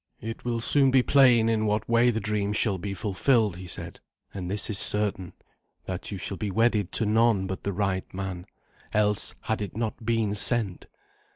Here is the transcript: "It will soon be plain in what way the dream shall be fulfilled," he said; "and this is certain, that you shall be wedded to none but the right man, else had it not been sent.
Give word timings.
"It 0.19 0.43
will 0.43 0.61
soon 0.61 0.89
be 0.89 1.03
plain 1.03 1.47
in 1.47 1.67
what 1.67 1.87
way 1.87 2.09
the 2.09 2.19
dream 2.19 2.53
shall 2.53 2.79
be 2.79 2.95
fulfilled," 2.95 3.57
he 3.57 3.67
said; 3.67 3.99
"and 4.33 4.49
this 4.49 4.67
is 4.67 4.79
certain, 4.79 5.33
that 5.85 6.11
you 6.11 6.17
shall 6.17 6.37
be 6.37 6.49
wedded 6.49 6.91
to 6.93 7.05
none 7.05 7.45
but 7.45 7.63
the 7.63 7.71
right 7.71 8.11
man, 8.11 8.47
else 8.93 9.35
had 9.41 9.61
it 9.61 9.77
not 9.77 10.03
been 10.03 10.33
sent. 10.33 10.87